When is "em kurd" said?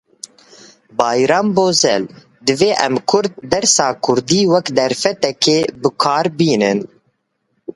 2.85-3.31